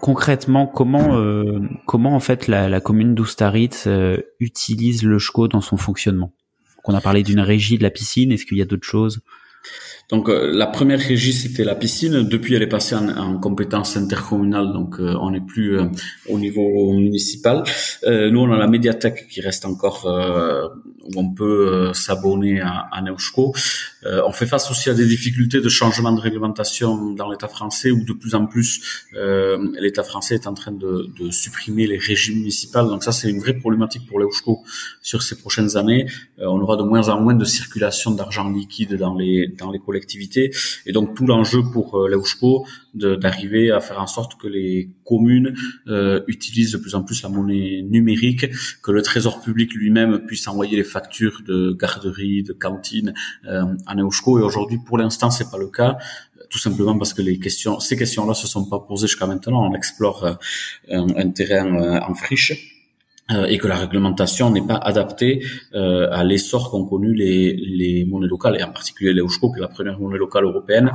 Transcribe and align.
Concrètement, 0.00 0.66
comment 0.66 1.16
euh, 1.16 1.60
comment 1.86 2.14
en 2.14 2.20
fait 2.20 2.48
la, 2.48 2.80
commune 2.80 3.14
d'Oustaritz 3.14 3.86
euh, 3.86 4.16
utilise 4.38 5.02
le 5.02 5.18
SCO 5.18 5.46
dans 5.46 5.60
son 5.60 5.76
fonctionnement? 5.76 6.32
On 6.84 6.94
a 6.94 7.00
parlé 7.00 7.22
d'une 7.22 7.40
régie 7.40 7.76
de 7.76 7.82
la 7.82 7.90
piscine. 7.90 8.32
Est-ce 8.32 8.46
qu'il 8.46 8.56
y 8.56 8.62
a 8.62 8.64
d'autres 8.64 8.86
choses? 8.86 9.20
Donc 10.10 10.28
euh, 10.28 10.50
la 10.52 10.66
première 10.66 10.98
régie 10.98 11.32
c'était 11.32 11.64
la 11.64 11.74
piscine. 11.74 12.22
Depuis 12.22 12.54
elle 12.54 12.62
est 12.62 12.66
passée 12.66 12.94
en, 12.94 13.08
en 13.08 13.38
compétence 13.38 13.96
intercommunale, 13.96 14.72
donc 14.72 14.98
euh, 14.98 15.14
on 15.20 15.30
n'est 15.30 15.40
plus 15.40 15.78
euh, 15.78 15.84
au 16.28 16.38
niveau 16.38 16.92
municipal. 16.92 17.62
Euh, 18.06 18.30
nous 18.30 18.40
on 18.40 18.52
a 18.52 18.58
la 18.58 18.66
médiathèque 18.66 19.28
qui 19.28 19.40
reste 19.40 19.64
encore 19.64 20.06
euh, 20.06 20.66
où 21.04 21.12
on 21.16 21.32
peut 21.32 21.68
euh, 21.68 21.92
s'abonner 21.92 22.60
à, 22.60 22.88
à 22.92 23.00
on 24.26 24.32
fait 24.32 24.46
face 24.46 24.70
aussi 24.70 24.88
à 24.88 24.94
des 24.94 25.06
difficultés 25.06 25.60
de 25.60 25.68
changement 25.68 26.12
de 26.12 26.20
réglementation 26.20 27.12
dans 27.12 27.28
l'État 27.30 27.48
français 27.48 27.90
où 27.90 28.02
de 28.04 28.12
plus 28.12 28.34
en 28.34 28.46
plus 28.46 28.70
l'État 29.78 30.02
français 30.02 30.36
est 30.36 30.46
en 30.46 30.54
train 30.54 30.72
de, 30.72 31.08
de 31.18 31.30
supprimer 31.30 31.86
les 31.86 31.98
régies 31.98 32.34
municipales. 32.34 32.86
Donc 32.86 33.02
ça 33.04 33.12
c'est 33.12 33.28
une 33.28 33.40
vraie 33.40 33.54
problématique 33.54 34.06
pour 34.06 34.18
l'Euschco 34.20 34.62
sur 35.02 35.22
ces 35.22 35.36
prochaines 35.36 35.76
années. 35.76 36.06
On 36.38 36.60
aura 36.60 36.76
de 36.76 36.82
moins 36.82 37.08
en 37.08 37.20
moins 37.20 37.34
de 37.34 37.44
circulation 37.44 38.12
d'argent 38.12 38.48
liquide 38.48 38.94
dans 38.94 39.14
les 39.14 39.48
dans 39.48 39.70
les 39.70 39.78
et 40.86 40.92
donc 40.92 41.14
tout 41.16 41.26
l'enjeu 41.26 41.62
pour 41.72 41.98
euh, 41.98 42.08
l'Euschco 42.08 42.66
de- 42.94 43.16
d'arriver 43.16 43.70
à 43.70 43.80
faire 43.80 44.00
en 44.00 44.06
sorte 44.06 44.40
que 44.40 44.48
les 44.48 44.90
communes 45.04 45.54
euh, 45.88 46.20
utilisent 46.26 46.72
de 46.72 46.78
plus 46.78 46.94
en 46.94 47.02
plus 47.02 47.22
la 47.22 47.28
monnaie 47.28 47.82
numérique, 47.82 48.46
que 48.82 48.90
le 48.92 49.02
trésor 49.02 49.40
public 49.42 49.74
lui-même 49.74 50.20
puisse 50.26 50.46
envoyer 50.48 50.76
les 50.76 50.84
factures 50.84 51.42
de 51.46 51.76
garderie, 51.78 52.42
de 52.42 52.52
cantine 52.52 53.14
euh, 53.46 53.64
à 53.86 53.94
Neuschco 53.94 54.38
et 54.38 54.42
aujourd'hui 54.42 54.78
pour 54.86 54.98
l'instant 54.98 55.30
c'est 55.30 55.50
pas 55.50 55.58
le 55.58 55.68
cas 55.68 55.98
tout 56.48 56.58
simplement 56.58 56.98
parce 56.98 57.14
que 57.14 57.22
les 57.22 57.38
questions, 57.38 57.78
ces 57.78 57.96
questions-là 57.96 58.34
se 58.34 58.48
sont 58.48 58.64
pas 58.68 58.80
posées 58.80 59.06
jusqu'à 59.06 59.26
maintenant. 59.26 59.70
On 59.70 59.74
explore 59.74 60.24
euh, 60.24 60.34
un, 60.90 61.06
un 61.16 61.30
terrain 61.30 61.72
euh, 61.80 62.00
en 62.00 62.14
friche 62.14 62.79
et 63.48 63.58
que 63.58 63.68
la 63.68 63.76
réglementation 63.76 64.50
n'est 64.50 64.66
pas 64.66 64.76
adaptée 64.76 65.44
euh, 65.74 66.08
à 66.10 66.24
l'essor 66.24 66.70
qu'ont 66.70 66.84
connu 66.84 67.14
les, 67.14 68.04
monnaies 68.08 68.26
locales, 68.26 68.56
et 68.58 68.62
en 68.62 68.72
particulier 68.72 69.12
l'Eusko, 69.12 69.52
qui 69.52 69.58
est 69.58 69.62
la 69.62 69.68
première 69.68 69.98
monnaie 69.98 70.18
locale 70.18 70.44
européenne. 70.44 70.90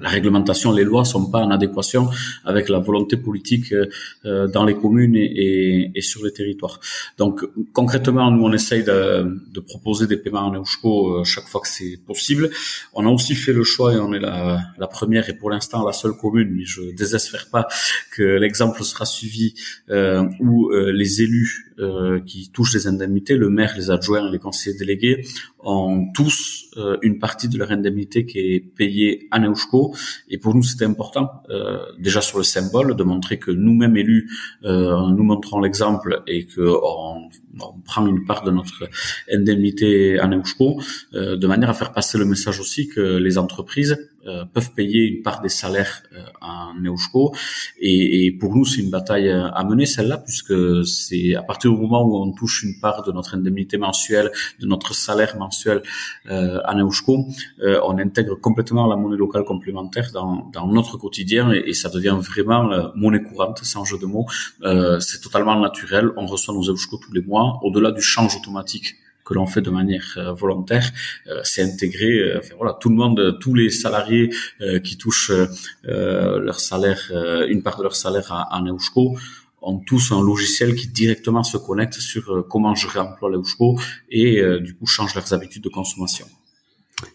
La 0.00 0.08
réglementation, 0.08 0.72
les 0.72 0.84
lois 0.84 1.04
sont 1.04 1.30
pas 1.30 1.40
en 1.40 1.50
adéquation 1.50 2.08
avec 2.44 2.68
la 2.68 2.78
volonté 2.78 3.16
politique 3.16 3.72
euh, 3.72 3.86
euh, 4.24 4.48
dans 4.48 4.64
les 4.64 4.74
communes 4.74 5.16
et, 5.16 5.90
et, 5.94 6.00
sur 6.00 6.24
les 6.24 6.32
territoires. 6.32 6.80
Donc 7.18 7.44
concrètement, 7.72 8.30
nous 8.30 8.44
on 8.44 8.52
essaye 8.52 8.84
de, 8.84 9.40
de 9.52 9.60
proposer 9.60 10.06
des 10.06 10.16
paiements 10.16 10.46
en 10.46 10.54
Eusko 10.54 11.20
euh, 11.20 11.24
chaque 11.24 11.48
fois 11.48 11.60
que 11.60 11.68
c'est 11.68 11.98
possible. 12.06 12.50
On 12.94 13.06
a 13.06 13.10
aussi 13.10 13.34
fait 13.34 13.52
le 13.52 13.64
choix 13.64 13.94
et 13.94 13.98
on 13.98 14.12
est 14.12 14.20
la, 14.20 14.60
la 14.78 14.86
première 14.86 15.28
et 15.28 15.34
pour 15.34 15.50
l'instant 15.50 15.86
la 15.86 15.92
seule 15.92 16.16
commune, 16.20 16.50
mais 16.56 16.64
je 16.64 16.82
désespère 16.94 17.48
pas 17.50 17.66
que 18.14 18.22
l'exemple 18.22 18.82
sera 18.84 19.04
suivi 19.04 19.54
euh, 19.90 20.24
où 20.40 20.70
les 20.70 21.22
élus 21.22 21.65
euh, 21.78 22.20
qui 22.20 22.50
touchent 22.50 22.74
les 22.74 22.86
indemnités, 22.86 23.36
le 23.36 23.50
maire, 23.50 23.74
les 23.76 23.90
adjoints 23.90 24.30
les 24.30 24.38
conseillers 24.38 24.76
délégués, 24.76 25.24
ont 25.60 26.06
tous 26.14 26.70
euh, 26.76 26.96
une 27.02 27.18
partie 27.18 27.48
de 27.48 27.58
leur 27.58 27.70
indemnité 27.70 28.24
qui 28.24 28.38
est 28.38 28.60
payée 28.60 29.28
à 29.30 29.38
Neuschco. 29.38 29.94
Et 30.28 30.38
pour 30.38 30.54
nous, 30.54 30.62
c'était 30.62 30.84
important, 30.84 31.42
euh, 31.50 31.78
déjà 31.98 32.20
sur 32.20 32.38
le 32.38 32.44
symbole, 32.44 32.96
de 32.96 33.02
montrer 33.02 33.38
que 33.38 33.50
nous-mêmes 33.50 33.96
élus, 33.96 34.30
euh, 34.64 35.08
nous 35.08 35.24
montrons 35.24 35.60
l'exemple 35.60 36.22
et 36.26 36.46
que 36.46 36.60
on, 36.60 37.28
prend 37.86 38.06
une 38.06 38.26
part 38.26 38.44
de 38.44 38.50
notre 38.50 38.88
indemnité 39.32 40.18
à 40.18 40.26
Neuschco, 40.26 40.78
euh, 41.14 41.36
de 41.36 41.46
manière 41.46 41.70
à 41.70 41.74
faire 41.74 41.92
passer 41.92 42.18
le 42.18 42.26
message 42.26 42.60
aussi 42.60 42.86
que 42.86 43.00
les 43.16 43.38
entreprises 43.38 43.96
euh, 44.26 44.44
peuvent 44.44 44.72
payer 44.72 45.02
une 45.02 45.22
part 45.22 45.40
des 45.40 45.48
salaires 45.48 46.02
euh, 46.12 46.22
en 46.40 46.74
Neuschco. 46.74 47.34
Et, 47.78 48.26
et 48.26 48.32
pour 48.32 48.54
nous, 48.56 48.64
c'est 48.64 48.80
une 48.80 48.90
bataille 48.90 49.28
euh, 49.28 49.48
à 49.50 49.64
mener, 49.64 49.86
celle-là, 49.86 50.18
puisque 50.18 50.84
c'est 50.84 51.34
à 51.34 51.42
partir 51.42 51.70
du 51.70 51.78
moment 51.78 52.02
où 52.04 52.16
on 52.16 52.32
touche 52.32 52.62
une 52.62 52.80
part 52.80 53.02
de 53.02 53.12
notre 53.12 53.34
indemnité 53.34 53.78
mensuelle, 53.78 54.30
de 54.60 54.66
notre 54.66 54.94
salaire 54.94 55.36
mensuel 55.38 55.82
euh, 56.28 56.60
à 56.64 56.74
Neuschco, 56.74 57.26
euh, 57.62 57.80
on 57.84 57.98
intègre 57.98 58.34
complètement 58.40 58.86
la 58.86 58.96
monnaie 58.96 59.16
locale 59.16 59.44
complémentaire 59.44 60.10
dans, 60.12 60.50
dans 60.52 60.66
notre 60.66 60.96
quotidien 60.96 61.52
et, 61.52 61.74
ça 61.76 61.90
devient 61.90 62.16
vraiment 62.18 62.70
monnaie 62.94 63.22
courante, 63.22 63.58
sans 63.62 63.84
jeu 63.84 63.98
de 63.98 64.06
mots. 64.06 64.26
Euh, 64.62 64.98
c'est 65.00 65.20
totalement 65.20 65.58
naturel. 65.58 66.10
On 66.16 66.26
reçoit 66.26 66.54
nos 66.54 66.70
Eusko 66.70 66.96
tous 66.96 67.12
les 67.12 67.22
mois. 67.22 67.60
Au-delà 67.62 67.90
du 67.92 68.00
change 68.00 68.36
automatique 68.36 68.94
que 69.26 69.34
l'on 69.34 69.46
fait 69.46 69.60
de 69.60 69.70
manière 69.70 70.08
euh, 70.16 70.32
volontaire, 70.32 70.88
euh, 71.26 71.40
c'est 71.42 71.62
intégré. 71.62 72.06
euh, 72.06 72.38
enfin, 72.38 72.54
voilà, 72.56 72.74
tout 72.80 72.88
le 72.88 72.94
monde, 72.94 73.38
tous 73.40 73.54
les 73.54 73.70
salariés 73.70 74.30
qui 74.84 74.96
touchent 74.96 75.32
leur 76.48 76.60
salaire, 76.60 77.02
une 77.48 77.62
part 77.62 77.76
de 77.78 77.82
leur 77.82 77.96
salaire 77.96 78.32
à, 78.32 78.56
à 78.56 78.60
ont 79.62 79.78
tous 79.78 80.12
un 80.12 80.22
logiciel 80.22 80.74
qui 80.74 80.88
directement 80.88 81.42
se 81.42 81.56
connecte 81.56 81.94
sur 81.94 82.46
comment 82.48 82.74
je 82.74 82.86
réemploie 82.86 83.30
l'Euschco 83.30 83.78
et 84.10 84.40
euh, 84.40 84.60
du 84.60 84.74
coup 84.76 84.86
change 84.86 85.14
leurs 85.14 85.32
habitudes 85.32 85.64
de 85.64 85.68
consommation. 85.68 86.26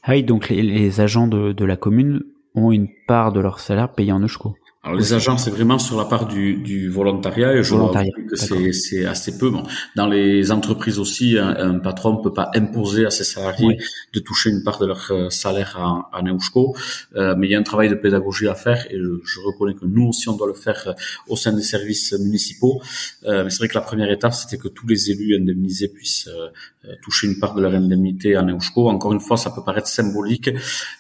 Ah 0.04 0.12
oui, 0.12 0.24
donc 0.24 0.50
les, 0.50 0.62
les 0.62 1.00
agents 1.00 1.28
de, 1.28 1.54
de 1.54 1.66
la 1.66 1.78
commune 1.78 2.24
ont 2.54 2.72
une 2.72 2.90
part 3.08 3.32
de 3.32 3.40
leur 3.40 3.60
salaire 3.60 3.92
payée 3.94 4.12
en 4.12 4.22
eusko. 4.22 4.56
Alors 4.84 4.97
les 4.97 5.14
agents, 5.14 5.38
c'est 5.38 5.52
vraiment 5.52 5.78
sur 5.78 5.96
la 5.96 6.06
part 6.06 6.25
du, 6.25 6.56
du 6.56 6.90
volontariat 6.90 7.53
et 7.53 7.62
je 7.62 7.69
vois 7.69 7.81
Volontariat, 7.81 8.09
que 8.16 8.36
d'accord. 8.36 8.58
c'est, 8.58 8.72
c'est 8.74 9.06
assez 9.06 9.38
peu. 9.38 9.52
Bon, 9.52 9.62
dans 9.96 10.08
les 10.08 10.52
entreprises 10.52 10.97
aussi, 10.97 11.38
un, 11.38 11.50
un 11.56 11.78
patron 11.78 12.18
peut 12.18 12.34
pas 12.34 12.50
imposer 12.56 13.06
à 13.06 13.12
ses 13.12 13.24
salariés 13.24 13.68
Oui. 13.68 13.78
de 14.16 14.19
toucher 14.19 14.50
une 14.50 14.64
part 14.64 14.80
de 14.80 14.88
leur 14.88 15.06
euh, 15.12 15.30
salaire 15.30 15.78
à, 15.78 16.09
à 16.18 16.24
Neuschco, 16.24 16.75
Euh, 17.16 17.36
mais 17.38 17.46
il 17.47 17.52
y 17.52 17.56
a 17.56 17.59
un 17.59 17.64
travail 17.64 17.90
de 17.90 17.96
pédagogie 17.96 18.47
à 18.47 18.56
faire 18.56 18.88
et 18.90 18.97
je, 18.97 19.09
je 19.24 19.40
reconnais 19.42 19.75
que 19.75 19.86
nous 19.86 20.08
aussi 20.08 20.30
on 20.30 20.36
doit 20.36 20.47
le 20.47 20.56
faire 20.56 20.81
euh, 20.88 20.94
au 21.28 21.36
sein 21.36 21.53
des 21.53 21.62
services 21.62 22.13
municipaux. 22.13 22.81
Euh, 23.25 23.44
mais 23.44 23.52
c'est 23.52 23.59
vrai 23.59 23.68
que 23.68 23.75
la 23.75 23.81
première 23.81 24.09
étape, 24.09 24.34
c'était 24.34 24.58
que 24.58 24.68
tous 24.68 24.88
les 24.88 25.12
élus 25.12 25.36
indemnisés 25.36 25.90
puissent 25.90 26.28
euh, 26.28 26.48
euh, 26.86 26.96
toucher 27.03 27.28
une 27.28 27.38
part 27.38 27.53
de 27.53 27.62
leur 27.62 27.74
indemnité 27.75 28.36
à 28.36 28.42
Neuschco. 28.42 28.90
Encore 28.90 29.13
une 29.13 29.19
fois, 29.19 29.38
ça 29.38 29.52
peut 29.52 29.63
paraître 29.63 29.88
symbolique, 29.88 30.50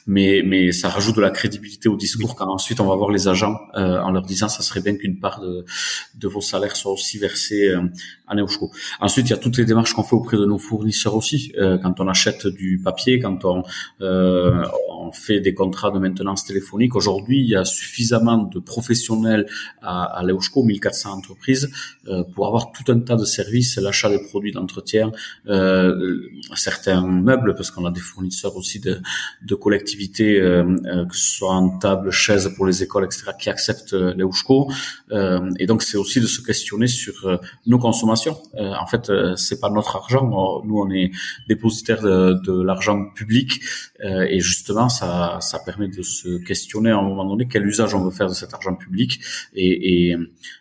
mais 0.05 0.43
mais 0.45 0.71
ça 0.71 0.89
rajoute 0.89 1.15
de 1.15 1.21
la 1.21 1.31
crédibilité 1.31 1.89
au 1.89 1.95
discours 1.97 2.35
quand 2.35 2.47
ensuite 2.47 2.79
on 2.79 2.85
va 2.87 2.95
voir 2.95 3.09
les 3.11 3.27
agents 3.27 3.57
euh, 3.75 3.99
en 3.99 4.11
leur 4.11 4.23
disant 4.23 4.49
ça 4.49 4.63
serait 4.63 4.81
bien 4.81 4.95
qu'une 4.95 5.19
part 5.19 5.39
de, 5.41 5.65
de 6.15 6.27
vos 6.27 6.41
salaires 6.41 6.75
soit 6.75 6.91
aussi 6.91 7.17
versée 7.17 7.69
euh, 7.69 7.81
à 8.27 8.35
Neuschco. 8.35 8.71
Ensuite, 8.99 9.27
il 9.27 9.31
y 9.31 9.33
a 9.33 9.37
toutes 9.37 9.57
les 9.57 9.65
démarches 9.65 9.93
qu'on 9.93 10.03
fait 10.03 10.15
auprès 10.15 10.37
de 10.37 10.45
nos 10.45 10.57
fournisseurs 10.57 11.15
aussi. 11.15 11.53
Euh, 11.57 11.77
quand 11.77 11.99
on 11.99 12.07
achète 12.07 12.47
du 12.47 12.79
papier, 12.83 13.19
quand 13.19 13.45
on, 13.45 13.63
euh, 14.01 14.65
on 15.11 15.13
fait 15.13 15.41
des 15.41 15.53
contrats 15.53 15.91
de 15.91 15.99
maintenance 15.99 16.45
téléphonique, 16.45 16.95
aujourd'hui, 16.95 17.39
il 17.39 17.49
y 17.49 17.55
a 17.55 17.65
suffisamment 17.65 18.37
de 18.37 18.59
professionnels 18.59 19.45
à, 19.81 20.03
à 20.03 20.23
l'Euschco, 20.23 20.63
1400 20.63 21.11
entreprises, 21.11 21.69
euh, 22.07 22.23
pour 22.23 22.47
avoir 22.47 22.71
tout 22.71 22.89
un 22.91 22.99
tas 22.99 23.15
de 23.15 23.25
services, 23.25 23.77
l'achat 23.77 24.09
des 24.09 24.21
produits 24.29 24.51
d'entretien, 24.51 25.11
euh, 25.47 26.21
certains 26.55 27.01
meubles, 27.05 27.55
parce 27.55 27.71
qu'on 27.71 27.85
a 27.85 27.91
des 27.91 27.99
fournisseurs 27.99 28.55
aussi 28.55 28.79
de, 28.79 29.01
de 29.45 29.55
collectivités, 29.55 30.39
euh, 30.39 30.63
euh, 30.85 31.05
que 31.05 31.15
ce 31.15 31.37
soit 31.37 31.53
en 31.53 31.77
table, 31.77 32.11
chaise 32.11 32.49
pour 32.55 32.65
les 32.65 32.83
écoles, 32.83 33.05
etc., 33.05 33.31
qui 33.39 33.49
acceptent 33.49 33.93
l'Euschco. 33.93 34.71
Euh, 35.11 35.49
et 35.59 35.65
donc, 35.65 35.83
c'est 35.83 35.97
aussi 35.97 36.21
de 36.21 36.27
se 36.27 36.41
questionner 36.41 36.87
sur 36.87 37.25
euh, 37.25 37.37
nos 37.65 37.79
consommations. 37.79 38.37
En 38.57 38.87
fait, 38.87 39.11
c'est 39.35 39.59
pas 39.59 39.69
notre 39.69 39.95
argent. 39.95 40.61
Nous, 40.65 40.77
on 40.77 40.89
est 40.91 41.11
dépositaire 41.47 42.01
de, 42.01 42.39
de 42.45 42.61
l'argent 42.61 43.09
public, 43.15 43.61
et 44.03 44.39
justement, 44.39 44.89
ça, 45.01 45.37
ça 45.41 45.59
permet 45.59 45.87
de 45.87 46.01
se 46.03 46.37
questionner 46.43 46.91
à 46.91 46.97
un 46.97 47.01
moment 47.01 47.25
donné 47.25 47.47
quel 47.47 47.65
usage 47.65 47.95
on 47.95 48.03
veut 48.03 48.11
faire 48.11 48.27
de 48.27 48.33
cet 48.33 48.53
argent 48.53 48.75
public 48.75 49.19
et, 49.55 50.09
et 50.09 50.17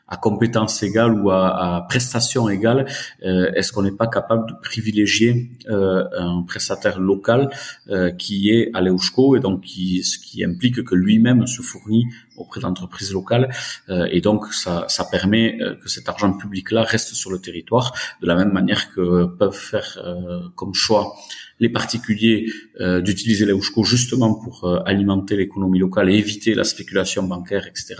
à 0.08 0.16
compétence 0.16 0.82
égale 0.82 1.12
ou 1.20 1.30
à, 1.30 1.76
à 1.76 1.82
prestation 1.82 2.48
égale, 2.48 2.86
euh, 3.24 3.52
est-ce 3.54 3.72
qu'on 3.72 3.82
n'est 3.82 3.98
pas 4.04 4.08
capable 4.08 4.48
de 4.50 4.54
privilégier 4.60 5.50
euh, 5.68 6.04
un 6.18 6.42
prestataire 6.42 6.98
local 6.98 7.50
euh, 7.90 8.10
qui 8.10 8.50
est 8.50 8.70
à 8.74 8.80
l'EUSCO 8.80 9.36
et 9.36 9.40
donc 9.40 9.60
qui, 9.60 10.02
ce 10.02 10.18
qui 10.18 10.44
implique 10.44 10.82
que 10.82 10.94
lui-même 10.94 11.46
se 11.46 11.62
fournit 11.62 12.06
auprès 12.36 12.60
d'entreprises 12.60 13.12
locales 13.12 13.52
euh, 13.88 14.08
et 14.10 14.20
donc 14.20 14.46
ça, 14.52 14.86
ça 14.88 15.04
permet 15.04 15.60
euh, 15.60 15.76
que 15.76 15.88
cet 15.88 16.08
argent 16.08 16.32
public-là 16.32 16.82
reste 16.82 17.14
sur 17.14 17.30
le 17.30 17.38
territoire 17.38 17.94
de 18.20 18.26
la 18.26 18.34
même 18.34 18.52
manière 18.52 18.92
que 18.92 19.26
peuvent 19.26 19.62
faire 19.72 19.98
euh, 20.04 20.40
comme 20.56 20.74
choix 20.74 21.14
les 21.60 21.68
particuliers 21.68 22.50
euh, 22.80 23.00
d'utiliser 23.00 23.44
l'EUSCO 23.46 23.84
justement 23.84 24.34
pour 24.34 24.64
euh, 24.64 24.80
alimenter 24.86 25.36
l'économie 25.36 25.78
locale 25.78 26.10
et 26.10 26.14
éviter 26.14 26.54
la 26.54 26.64
spéculation 26.64 27.22
bancaire, 27.22 27.66
etc. 27.66 27.96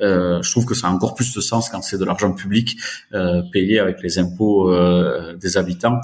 Euh, 0.00 0.40
je 0.42 0.50
trouve 0.50 0.64
que 0.64 0.74
ça 0.74 0.88
a 0.88 0.90
encore 0.90 1.14
plus 1.14 1.34
de 1.34 1.40
sens 1.40 1.68
quand 1.68 1.82
c'est 1.82 1.98
de 1.98 2.04
l'argent 2.04 2.32
public 2.32 2.76
euh, 3.12 3.42
payé 3.52 3.78
avec 3.78 4.02
les 4.02 4.18
impôts 4.18 4.72
euh, 4.72 5.36
des 5.36 5.56
habitants, 5.56 6.00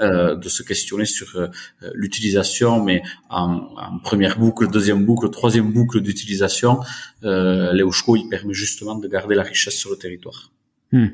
de 0.00 0.48
se 0.48 0.64
questionner 0.64 1.04
sur 1.04 1.48
l'utilisation, 1.94 2.82
mais 2.82 3.02
en, 3.30 3.68
en, 3.76 3.98
première 3.98 4.36
boucle, 4.36 4.68
deuxième 4.68 5.04
boucle, 5.04 5.30
troisième 5.30 5.72
boucle 5.72 6.00
d'utilisation, 6.00 6.80
euh, 7.24 7.72
l'EUSCO 7.72 8.16
il 8.16 8.28
permet 8.28 8.54
justement 8.54 8.96
de 8.96 9.06
garder 9.06 9.34
la 9.34 9.42
richesse 9.42 9.76
sur 9.76 9.90
le 9.90 9.96
territoire. 9.96 10.50
Hmm. 10.90 11.08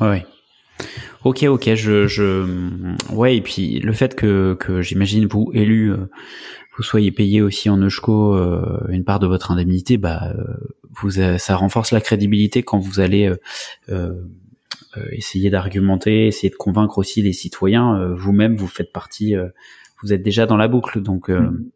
Ouais. 0.00 0.24
Ok, 1.24 1.42
ok, 1.42 1.74
je, 1.74 2.06
je, 2.06 2.46
ouais, 3.12 3.36
et 3.36 3.40
puis 3.40 3.80
le 3.80 3.92
fait 3.92 4.14
que, 4.14 4.54
que 4.54 4.82
j'imagine 4.82 5.26
vous 5.26 5.50
élu, 5.52 5.92
euh, 5.92 6.08
vous 6.76 6.82
soyez 6.84 7.10
payé 7.10 7.42
aussi 7.42 7.68
en 7.68 7.78
Eusko 7.78 8.36
euh, 8.36 8.86
une 8.88 9.04
part 9.04 9.18
de 9.18 9.26
votre 9.26 9.50
indemnité, 9.50 9.96
bah, 9.96 10.32
euh, 10.36 10.44
vous, 10.90 11.10
ça 11.10 11.56
renforce 11.56 11.90
la 11.90 12.00
crédibilité 12.00 12.62
quand 12.62 12.78
vous 12.78 13.00
allez 13.00 13.32
essayer 15.12 15.50
d'argumenter, 15.50 16.26
essayer 16.26 16.50
de 16.50 16.56
convaincre 16.56 16.98
aussi 16.98 17.22
les 17.22 17.32
citoyens. 17.32 18.14
Vous-même, 18.16 18.56
vous 18.56 18.66
faites 18.66 18.92
partie, 18.92 19.36
vous 20.02 20.12
êtes 20.12 20.22
déjà 20.22 20.46
dans 20.46 20.56
la 20.56 20.66
boucle, 20.66 21.00
donc. 21.00 21.28
Mmh. 21.28 21.70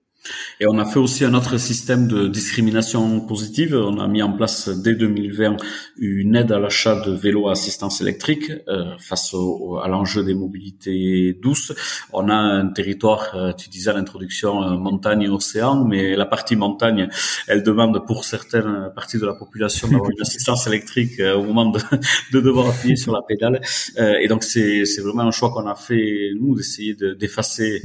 Et 0.60 0.66
on 0.69 0.78
a 0.78 0.84
fait 0.84 0.98
aussi 0.98 1.24
un 1.24 1.34
autre 1.34 1.58
système 1.58 2.06
de 2.06 2.28
discrimination 2.28 3.20
positive. 3.20 3.74
On 3.74 3.98
a 3.98 4.06
mis 4.06 4.22
en 4.22 4.32
place 4.32 4.69
dès 4.69 4.94
2020 4.94 5.56
une 5.98 6.36
aide 6.36 6.52
à 6.52 6.58
l'achat 6.58 7.00
de 7.00 7.12
vélos 7.12 7.48
à 7.48 7.52
assistance 7.52 8.00
électrique 8.00 8.52
euh, 8.69 8.96
face 8.98 9.34
au, 9.34 9.78
à 9.82 9.88
l'enjeu 9.88 10.22
des 10.24 10.34
mobilités 10.34 11.36
douces. 11.42 11.72
On 12.12 12.28
a 12.28 12.34
un 12.34 12.69
territoire, 12.69 13.34
euh, 13.34 13.52
tu 13.52 13.69
disais 13.69 13.90
à 13.90 13.94
l'introduction, 13.94 14.62
euh, 14.62 14.76
montagne 14.76 15.22
et 15.22 15.28
océan, 15.28 15.84
mais 15.84 16.14
la 16.14 16.26
partie 16.26 16.54
montagne, 16.54 17.08
elle 17.48 17.62
demande 17.62 18.06
pour 18.06 18.24
certaines 18.24 18.90
parties 18.94 19.19
de 19.19 19.26
la 19.26 19.34
population 19.34 19.88
d'avoir 19.88 20.10
une 20.10 20.20
assistance 20.20 20.66
électrique 20.69 21.19
euh, 21.19 21.34
au 21.34 21.42
moment 21.42 21.70
de, 21.70 21.80
de, 22.32 22.40
devoir 22.40 22.69
appuyer 22.69 22.96
sur 22.96 23.12
la 23.12 23.22
pédale. 23.22 23.60
Et 23.96 24.28
donc 24.28 24.44
c'est 24.44 24.84
vraiment 25.02 25.22
un 25.22 25.30
choix 25.30 25.50
qu'on 25.50 25.66
a 25.66 25.74
fait 25.74 26.30
nous 26.38 26.54
d'essayer 26.54 26.94
d'effacer 26.94 27.82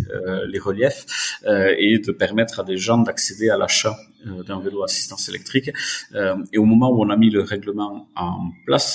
les 0.48 0.60
reliefs 0.60 1.06
et 1.46 2.00
de 2.00 2.12
permettre 2.12 2.27
permettre 2.28 2.60
à 2.60 2.64
des 2.64 2.78
gens 2.78 3.00
d'accéder 3.08 3.50
à 3.50 3.58
l'achat 3.58 3.96
euh, 4.26 4.44
d'un 4.44 4.60
vélo 4.60 4.84
assistance 4.84 5.30
électrique. 5.30 5.70
Euh, 6.14 6.36
et 6.54 6.58
au 6.58 6.66
moment 6.66 6.90
où 6.94 6.98
on 7.06 7.10
a 7.10 7.18
mis 7.24 7.30
le 7.30 7.42
règlement 7.42 8.10
en 8.16 8.52
place, 8.66 8.90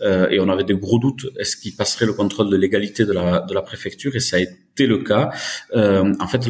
euh, 0.00 0.28
et 0.30 0.40
on 0.40 0.48
avait 0.48 0.68
des 0.72 0.78
gros 0.86 0.98
doutes, 0.98 1.26
est-ce 1.38 1.56
qu'il 1.56 1.74
passerait 1.76 2.06
le 2.06 2.14
contrôle 2.14 2.48
de 2.48 2.56
légalité 2.56 3.04
de 3.04 3.12
la, 3.12 3.40
de 3.40 3.52
la 3.52 3.62
préfecture 3.62 4.16
Et 4.16 4.20
ça 4.20 4.36
a 4.36 4.40
été 4.40 4.86
le 4.94 4.98
cas. 5.10 5.30
en 6.24 6.28
fait, 6.32 6.42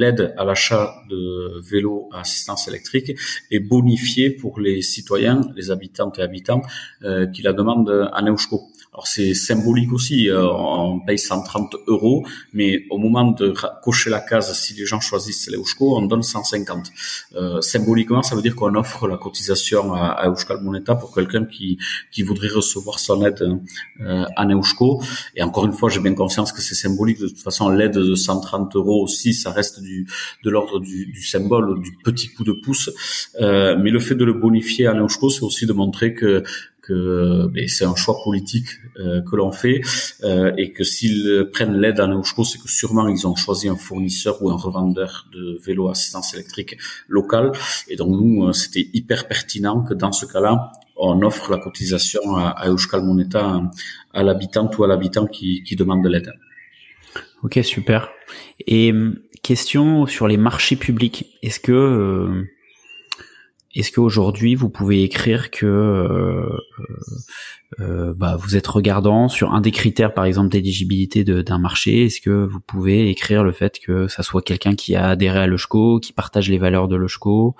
l'aide 0.00 0.22
à 0.40 0.44
l'achat 0.44 0.94
de 1.10 1.60
vélos 1.70 2.08
à 2.12 2.20
assistance 2.20 2.68
électrique 2.68 3.08
est 3.50 3.64
bonifiée 3.74 4.30
pour 4.30 4.60
les 4.60 4.80
citoyens, 4.80 5.40
les 5.56 5.72
habitantes 5.72 6.20
et 6.20 6.22
habitants 6.22 6.62
qui 7.34 7.42
la 7.42 7.52
demandent 7.52 8.08
à 8.12 8.22
Neuschko. 8.22 8.70
Alors 8.96 9.06
c'est 9.06 9.34
symbolique 9.34 9.92
aussi, 9.92 10.30
euh, 10.30 10.48
on 10.50 11.00
paye 11.00 11.18
130 11.18 11.76
euros, 11.86 12.24
mais 12.54 12.86
au 12.88 12.96
moment 12.96 13.30
de 13.30 13.52
cocher 13.82 14.08
la 14.08 14.20
case, 14.20 14.58
si 14.58 14.72
les 14.72 14.86
gens 14.86 15.00
choisissent 15.00 15.50
l'Eusko, 15.50 15.98
on 15.98 16.06
donne 16.06 16.22
150. 16.22 16.90
Euh, 17.34 17.60
symboliquement, 17.60 18.22
ça 18.22 18.34
veut 18.34 18.40
dire 18.40 18.56
qu'on 18.56 18.74
offre 18.74 19.06
la 19.06 19.18
cotisation 19.18 19.92
à, 19.92 20.06
à 20.06 20.32
Moneta 20.62 20.94
pour 20.94 21.14
quelqu'un 21.14 21.44
qui, 21.44 21.76
qui 22.10 22.22
voudrait 22.22 22.48
recevoir 22.48 22.98
son 22.98 23.22
aide 23.26 23.60
euh, 24.00 24.24
à 24.34 24.46
Eusko. 24.46 25.02
Et 25.34 25.42
encore 25.42 25.66
une 25.66 25.74
fois, 25.74 25.90
j'ai 25.90 26.00
bien 26.00 26.14
conscience 26.14 26.50
que 26.50 26.62
c'est 26.62 26.74
symbolique. 26.74 27.20
De 27.20 27.28
toute 27.28 27.40
façon, 27.42 27.68
l'aide 27.68 27.98
de 27.98 28.14
130 28.14 28.76
euros 28.76 29.04
aussi, 29.04 29.34
ça 29.34 29.50
reste 29.50 29.82
du, 29.82 30.06
de 30.42 30.48
l'ordre 30.48 30.80
du, 30.80 31.04
du, 31.04 31.22
symbole, 31.22 31.82
du 31.82 31.92
petit 32.02 32.28
coup 32.28 32.44
de 32.44 32.52
pouce. 32.52 32.88
Euh, 33.42 33.76
mais 33.78 33.90
le 33.90 34.00
fait 34.00 34.14
de 34.14 34.24
le 34.24 34.32
bonifier 34.32 34.86
à 34.86 34.94
Neuschko, 34.94 35.28
c'est 35.28 35.42
aussi 35.42 35.66
de 35.66 35.74
montrer 35.74 36.14
que 36.14 36.42
que 36.86 37.46
ben, 37.48 37.66
c'est 37.68 37.84
un 37.84 37.94
choix 37.96 38.16
politique 38.22 38.68
euh, 38.98 39.20
que 39.22 39.36
l'on 39.36 39.50
fait 39.52 39.80
euh, 40.22 40.52
et 40.56 40.72
que 40.72 40.84
s'ils 40.84 41.48
prennent 41.52 41.78
l'aide 41.78 42.00
à 42.00 42.06
Neuschko, 42.06 42.44
c'est 42.44 42.58
que 42.58 42.68
sûrement 42.68 43.08
ils 43.08 43.26
ont 43.26 43.34
choisi 43.34 43.68
un 43.68 43.76
fournisseur 43.76 44.40
ou 44.42 44.50
un 44.50 44.56
revendeur 44.56 45.26
de 45.32 45.58
vélos 45.64 45.88
assistance 45.88 46.34
électrique 46.34 46.76
local. 47.08 47.52
Et 47.88 47.96
donc 47.96 48.10
nous, 48.10 48.44
euh, 48.44 48.52
c'était 48.52 48.88
hyper 48.92 49.26
pertinent 49.26 49.82
que 49.82 49.94
dans 49.94 50.12
ce 50.12 50.26
cas-là, 50.26 50.72
on 50.96 51.20
offre 51.22 51.50
la 51.50 51.58
cotisation 51.58 52.36
à, 52.36 52.48
à 52.48 52.70
Euskal 52.70 53.02
Moneta 53.02 53.60
à, 54.12 54.22
l'habitant 54.22 54.70
ou 54.78 54.84
à 54.84 54.86
l'habitant 54.86 55.26
qui, 55.26 55.62
qui 55.62 55.76
demande 55.76 56.02
de 56.02 56.08
l'aide. 56.08 56.32
Ok, 57.42 57.58
super. 57.62 58.08
Et 58.66 58.94
question 59.42 60.06
sur 60.06 60.26
les 60.26 60.38
marchés 60.38 60.76
publics. 60.76 61.38
Est-ce 61.42 61.60
que 61.60 62.46
est-ce 63.76 63.92
qu'aujourd'hui 63.92 64.54
vous 64.54 64.70
pouvez 64.70 65.02
écrire 65.02 65.50
que 65.50 65.66
euh, 65.66 66.58
euh, 67.80 68.14
bah, 68.16 68.36
vous 68.38 68.56
êtes 68.56 68.66
regardant 68.66 69.28
sur 69.28 69.52
un 69.52 69.60
des 69.60 69.70
critères, 69.70 70.14
par 70.14 70.24
exemple 70.24 70.48
d'éligibilité 70.48 71.24
d'un 71.24 71.58
marché? 71.58 72.06
Est-ce 72.06 72.20
que 72.20 72.46
vous 72.46 72.60
pouvez 72.60 73.10
écrire 73.10 73.44
le 73.44 73.52
fait 73.52 73.78
que 73.78 74.08
ça 74.08 74.22
soit 74.22 74.40
quelqu'un 74.40 74.74
qui 74.74 74.96
a 74.96 75.08
adhéré 75.08 75.40
à 75.40 75.46
l'OSCO, 75.46 76.00
qui 76.00 76.12
partage 76.12 76.48
les 76.48 76.58
valeurs 76.58 76.88
de 76.88 76.96
l'OSCO, 76.96 77.54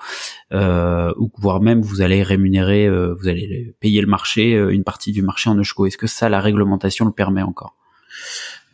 euh, 0.53 1.13
ou 1.17 1.31
voire 1.37 1.61
même 1.61 1.81
vous 1.81 2.01
allez 2.01 2.23
rémunérer, 2.23 2.87
euh, 2.87 3.13
vous 3.19 3.27
allez 3.27 3.75
payer 3.79 4.01
le 4.01 4.07
marché, 4.07 4.53
une 4.53 4.83
partie 4.83 5.11
du 5.11 5.21
marché 5.21 5.49
en 5.49 5.59
OSCO 5.59 5.85
Est-ce 5.85 5.97
que 5.97 6.07
ça, 6.07 6.29
la 6.29 6.39
réglementation 6.39 7.05
le 7.05 7.11
permet 7.11 7.43
encore? 7.43 7.75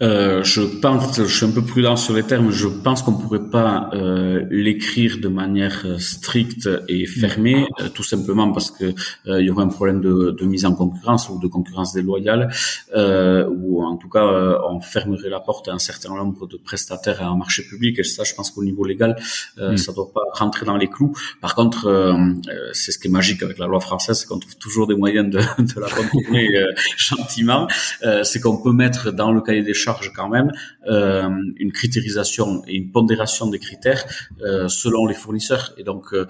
Euh, 0.02 0.44
je 0.44 0.62
pense, 0.62 1.18
je 1.18 1.24
suis 1.26 1.46
un 1.46 1.52
peu 1.52 1.62
prudent 1.62 1.96
sur 1.96 2.16
les 2.16 2.24
termes, 2.24 2.52
je 2.52 2.68
pense 2.68 3.04
qu'on 3.04 3.14
pourrait 3.14 3.50
pas 3.52 3.92
euh, 3.94 4.44
l'écrire 4.50 5.20
de 5.20 5.28
manière 5.28 5.84
euh, 5.86 6.00
stricte 6.00 6.68
et 6.88 7.06
fermée, 7.06 7.68
euh, 7.80 7.90
tout 7.90 8.04
simplement 8.04 8.52
parce 8.52 8.72
que 8.72 8.86
euh, 9.28 9.40
il 9.40 9.46
y 9.46 9.52
aurait 9.52 9.64
un 9.64 9.68
problème 9.68 10.02
de, 10.02 10.32
de, 10.32 10.46
mise 10.46 10.66
en 10.66 10.74
concurrence 10.74 11.30
ou 11.30 11.40
de 11.40 11.48
concurrence 11.48 11.94
déloyale, 11.94 12.52
ou 12.96 13.84
en 13.84 13.98
tout 13.98 14.10
cas 14.10 14.24
on 14.70 14.80
fermerait 14.80 15.30
la 15.30 15.40
porte 15.40 15.68
à 15.68 15.74
un 15.74 15.80
certain 15.80 16.16
nombre 16.16 16.48
de 16.48 16.58
prestataires 16.58 17.22
à 17.22 17.28
un 17.28 17.38
marché 17.38 17.64
public. 17.64 18.00
Et 18.00 18.04
ça, 18.04 18.24
je 18.24 18.34
pense 18.34 18.50
qu'au 18.52 18.64
niveau 18.64 18.86
légal, 18.86 19.16
mm. 19.58 19.78
ça 19.78 19.94
doit 19.94 20.12
pas 20.12 20.22
rentrer 20.34 20.66
dans 20.66 20.78
les 20.78 20.90
clous. 20.90 21.14
Par 21.42 21.56
contre, 21.56 21.82
c'est 22.74 22.92
ce 22.92 23.00
qui 23.00 23.08
est 23.08 23.12
magique 23.12 23.42
avec 23.44 23.58
la 23.58 23.68
loi 23.68 23.80
française, 23.80 24.20
c'est 24.20 24.28
qu'on 24.28 24.40
trouve 24.40 24.58
toujours 24.58 24.88
des 24.88 24.96
moyens 24.96 25.30
de, 25.30 25.40
de 25.74 25.80
la 25.80 25.90
contourner 25.90 26.48
gentiment. 26.98 27.68
c'est 28.24 28.40
qu'on 28.40 28.58
peut 28.58 28.74
mettre 28.74 29.12
dans 29.12 29.32
le 29.32 29.42
cahier 29.42 29.62
des 29.62 29.74
charge 29.84 30.12
quand 30.16 30.30
même 30.30 30.50
euh, 30.88 31.30
une 31.58 31.72
critérisation 31.72 32.64
et 32.68 32.76
une 32.76 32.92
pondération 32.92 33.46
des 33.54 33.60
critères 33.60 34.04
euh, 34.42 34.68
selon 34.68 35.06
les 35.06 35.18
fournisseurs. 35.24 35.74
Et 35.78 35.84
donc, 35.84 36.06
euh, 36.14 36.26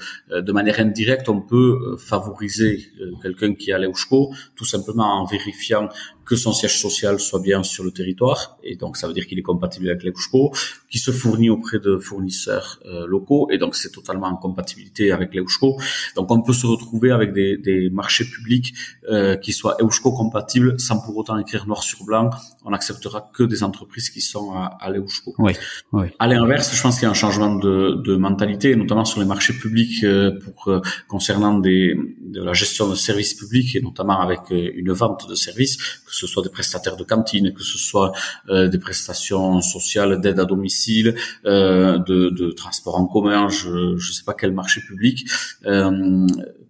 de 0.47 0.51
manière 0.51 0.79
indirecte, 0.79 1.27
on 1.29 1.41
peut 1.41 1.97
favoriser 1.97 2.73
quelqu'un 3.21 3.53
qui 3.53 3.71
est 3.71 3.73
à 3.73 3.79
l'EUSCO 3.79 4.33
tout 4.55 4.65
simplement 4.65 5.21
en 5.21 5.25
vérifiant 5.25 5.87
que 6.25 6.35
son 6.35 6.53
siège 6.53 6.79
social 6.79 7.19
soit 7.19 7.39
bien 7.39 7.63
sur 7.63 7.83
le 7.83 7.91
territoire, 7.91 8.57
et 8.63 8.75
donc 8.75 8.97
ça 8.97 9.07
veut 9.07 9.13
dire 9.13 9.27
qu'il 9.27 9.39
est 9.39 9.43
compatible 9.43 9.89
avec 9.89 10.03
l'EUSCO, 10.03 10.51
qui 10.89 10.99
se 10.99 11.11
fournit 11.11 11.49
auprès 11.49 11.79
de 11.79 11.97
fournisseurs 11.97 12.79
euh, 12.85 13.05
locaux, 13.07 13.49
et 13.51 13.57
donc 13.57 13.75
c'est 13.75 13.91
totalement 13.91 14.27
en 14.27 14.37
compatibilité 14.37 15.11
avec 15.11 15.33
l'EUSCO. 15.33 15.77
Donc 16.15 16.31
on 16.31 16.41
peut 16.41 16.53
se 16.53 16.65
retrouver 16.65 17.11
avec 17.11 17.33
des, 17.33 17.57
des 17.57 17.89
marchés 17.89 18.25
publics 18.25 18.73
euh, 19.09 19.35
qui 19.35 19.53
soient 19.53 19.77
EUSCO 19.81 20.11
compatibles 20.13 20.79
sans 20.79 20.99
pour 20.99 21.17
autant 21.17 21.37
écrire 21.37 21.65
noir 21.67 21.83
sur 21.83 22.03
blanc. 22.03 22.29
On 22.65 22.71
n'acceptera 22.71 23.29
que 23.33 23.43
des 23.43 23.63
entreprises 23.63 24.09
qui 24.09 24.21
sont 24.21 24.51
à, 24.53 24.77
à 24.79 24.89
l'EUSCO. 24.89 25.35
Oui, 25.39 25.53
oui. 25.91 26.07
À 26.19 26.27
l'inverse, 26.27 26.73
je 26.75 26.81
pense 26.81 26.95
qu'il 26.95 27.03
y 27.03 27.07
a 27.07 27.11
un 27.11 27.13
changement 27.13 27.55
de, 27.55 28.01
de 28.03 28.15
mentalité, 28.15 28.75
notamment 28.75 29.05
sur 29.05 29.19
les 29.19 29.25
marchés 29.25 29.53
publics 29.53 30.03
euh, 30.03 30.39
pour 30.39 30.67
euh, 30.67 30.81
concernant 31.07 31.59
des, 31.59 31.95
de 32.21 32.41
la 32.41 32.53
gestion 32.53 32.89
de 32.89 32.95
services 32.95 33.33
publics, 33.33 33.75
et 33.75 33.81
notamment 33.81 34.19
avec 34.19 34.39
euh, 34.51 34.71
une 34.75 34.91
vente 34.91 35.27
de 35.29 35.35
services 35.35 35.77
que 35.77 36.12
ce 36.15 36.27
soit 36.27 36.43
des 36.43 36.49
prestataires 36.49 36.97
de 36.97 37.03
cantine, 37.03 37.53
que 37.53 37.63
ce 37.63 37.77
soit 37.77 38.11
euh, 38.49 38.67
des 38.67 38.77
prestations 38.77 39.61
sociales 39.61 40.21
d'aide 40.21 40.39
à 40.39 40.45
domicile, 40.45 41.15
euh, 41.45 41.97
de, 41.97 42.51
transport 42.51 42.97
en 42.97 43.05
commun, 43.05 43.49
je 43.49 43.93
ne 43.93 43.97
sais 43.99 44.23
pas 44.25 44.33
quel 44.33 44.51
marché 44.51 44.81
public. 44.81 45.25
Euh, 45.65 46.27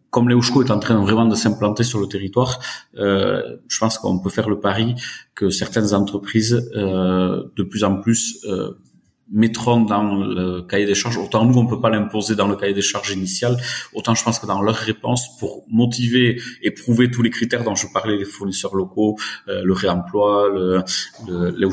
comme 0.09 0.29
l'Eushko 0.29 0.63
est 0.63 0.71
en 0.71 0.79
train 0.79 1.01
vraiment 1.01 1.25
de 1.25 1.35
s'implanter 1.35 1.83
sur 1.83 1.99
le 1.99 2.07
territoire, 2.07 2.59
euh, 2.97 3.57
je 3.67 3.79
pense 3.79 3.97
qu'on 3.97 4.19
peut 4.19 4.29
faire 4.29 4.47
le 4.47 4.59
pari 4.59 4.95
que 5.33 5.49
certaines 5.49 5.93
entreprises, 5.93 6.69
de 6.73 7.63
plus 7.63 7.83
en 7.83 7.99
plus, 7.99 8.45
mettront 9.33 9.81
dans 9.81 10.15
le 10.15 10.61
cahier 10.61 10.85
des 10.85 10.95
charges, 10.95 11.17
autant 11.17 11.43
nous 11.43 11.57
on 11.57 11.65
peut 11.65 11.81
pas 11.81 11.89
l'imposer 11.89 12.35
dans 12.35 12.47
le 12.47 12.55
cahier 12.55 12.73
des 12.73 12.81
charges 12.81 13.11
initial, 13.11 13.57
autant 13.93 14.13
je 14.15 14.23
pense 14.23 14.39
que 14.39 14.45
dans 14.45 14.61
leur 14.61 14.75
réponse 14.75 15.37
pour 15.39 15.65
motiver 15.69 16.39
et 16.61 16.71
prouver 16.71 17.09
tous 17.11 17.23
les 17.23 17.31
critères 17.31 17.63
dont 17.63 17.75
je 17.75 17.87
parlais, 17.91 18.15
les 18.17 18.25
fournisseurs 18.25 18.75
locaux, 18.75 19.17
euh, 19.47 19.63
le 19.63 19.73
réemploi, 19.73 20.49
le, 20.53 20.83
le, 21.27 21.67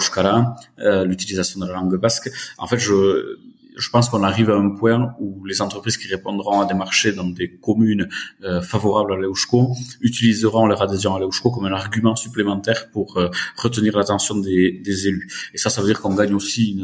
euh, 0.81 1.05
l'utilisation 1.05 1.61
de 1.61 1.67
la 1.67 1.75
langue 1.75 1.97
basque, 1.97 2.31
en 2.59 2.67
fait 2.67 2.79
je 2.79 3.39
je 3.77 3.91
pense 3.91 4.09
qu'on 4.09 4.23
arrive 4.23 4.51
à 4.51 4.57
un 4.57 4.71
point 4.71 5.15
où 5.21 5.45
les 5.45 5.63
entreprises 5.63 5.97
qui 5.97 6.09
répondront 6.09 6.61
à 6.61 6.67
des 6.67 6.75
marchés 6.75 7.13
dans 7.13 7.29
des 7.29 7.51
communes 7.51 8.09
euh, 8.43 8.61
favorables 8.61 9.13
à 9.13 9.17
l'EUSCO 9.17 9.75
utiliseront 10.01 10.67
leur 10.67 10.83
adhésion 10.83 11.15
à 11.15 11.21
l'EUSCO 11.21 11.51
comme 11.51 11.67
un 11.67 11.73
argument 11.73 12.17
supplémentaire 12.17 12.91
pour 12.91 13.17
euh, 13.17 13.29
retenir 13.57 13.97
l'attention 13.97 14.37
des, 14.37 14.81
des, 14.85 15.09
élus. 15.09 15.31
Et 15.55 15.59
ça, 15.59 15.71
ça 15.71 15.81
veut 15.81 15.87
dire 15.87 16.01
qu'on 16.01 16.15
gagne 16.15 16.35
aussi 16.35 16.81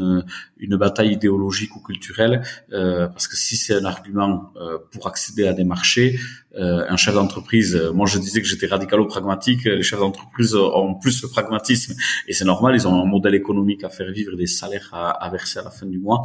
une, 0.59 0.77
bataille 0.77 1.13
idéologique 1.13 1.75
ou 1.75 1.79
culturelle, 1.79 2.43
euh, 2.71 3.07
parce 3.07 3.27
que 3.27 3.35
si 3.35 3.57
c'est 3.57 3.73
un 3.73 3.85
argument 3.85 4.53
euh, 4.57 4.77
pour 4.91 5.07
accéder 5.07 5.47
à 5.47 5.53
des 5.53 5.63
marchés, 5.63 6.19
euh, 6.57 6.85
un 6.89 6.97
chef 6.97 7.13
d'entreprise, 7.13 7.75
euh, 7.75 7.91
moi 7.93 8.07
je 8.07 8.17
disais 8.19 8.41
que 8.41 8.47
j'étais 8.47 8.67
radicalo-pragmatique, 8.67 9.65
les 9.65 9.83
chefs 9.83 9.99
d'entreprise 9.99 10.55
ont 10.55 10.95
plus 10.95 11.21
le 11.21 11.29
pragmatisme, 11.29 11.93
et 12.27 12.33
c'est 12.33 12.45
normal, 12.45 12.75
ils 12.75 12.87
ont 12.87 13.01
un 13.01 13.05
modèle 13.05 13.35
économique 13.35 13.83
à 13.83 13.89
faire 13.89 14.11
vivre, 14.11 14.35
des 14.35 14.47
salaires 14.47 14.89
à, 14.91 15.11
à 15.11 15.29
verser 15.29 15.59
à 15.59 15.63
la 15.63 15.69
fin 15.69 15.85
du 15.85 15.99
mois, 15.99 16.23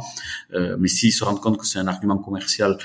euh, 0.53 0.75
mais 0.79 0.87
s'ils 0.87 1.13
se 1.13 1.23
rendent 1.23 1.41
compte 1.41 1.57
que 1.57 1.65
c'est 1.65 1.79
un 1.79 1.87
argument 1.87 2.17
commercial 2.17 2.77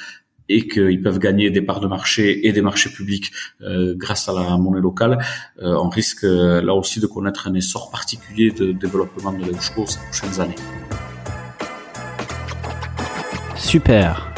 et 0.49 0.67
qu'ils 0.67 1.02
peuvent 1.02 1.19
gagner 1.19 1.50
des 1.50 1.61
parts 1.61 1.81
de 1.81 1.87
marché 1.87 2.47
et 2.47 2.52
des 2.52 2.62
marchés 2.62 2.90
publics 2.90 3.31
euh, 3.61 3.95
grâce 3.97 4.28
à 4.28 4.33
la 4.33 4.57
monnaie 4.57 4.81
locale, 4.81 5.19
euh, 5.62 5.75
on 5.75 5.88
risque 5.88 6.23
là 6.23 6.75
aussi 6.75 7.00
de 7.00 7.07
connaître 7.07 7.49
un 7.49 7.55
essor 7.55 7.90
particulier 7.90 8.50
de 8.50 8.73
développement 8.73 9.33
de 9.33 9.45
l'EUSCO 9.45 9.87
ces 9.87 9.99
prochaines 9.99 10.40
années. 10.40 10.55
Super, 13.57 14.33